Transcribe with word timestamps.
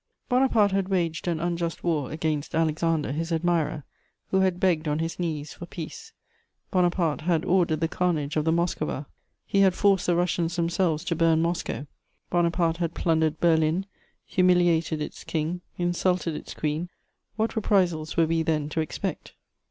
Bonaparte 0.29 0.71
had 0.71 0.89
waged 0.89 1.27
an 1.27 1.39
unjust 1.39 1.83
war 1.83 2.09
against 2.11 2.55
Alexander, 2.55 3.11
his 3.11 3.31
admirer, 3.31 3.83
who 4.31 4.39
had 4.39 4.59
begged 4.59 4.87
on 4.87 4.97
his 4.97 5.19
knees 5.19 5.53
for 5.53 5.67
peace; 5.67 6.11
Bonaparte 6.71 7.21
had 7.21 7.45
ordered 7.45 7.81
the 7.81 7.87
carnage 7.87 8.35
of 8.35 8.43
the 8.43 8.51
Moskowa; 8.51 9.05
he 9.45 9.59
had 9.59 9.75
forced 9.75 10.07
the 10.07 10.15
Russians 10.15 10.55
themselves 10.55 11.03
to 11.05 11.15
bum 11.15 11.39
Moscow; 11.43 11.85
Bonaparte 12.31 12.77
had 12.77 12.95
plundered 12.95 13.39
Berlin, 13.39 13.85
humiliated 14.25 15.03
its 15.03 15.23
King, 15.23 15.61
insulted 15.77 16.33
its 16.33 16.55
Queen: 16.55 16.89
what 17.35 17.55
reprisals 17.55 18.17
were 18.17 18.25
we, 18.25 18.41
then, 18.41 18.69
to 18.69 18.81
expect? 18.81 19.35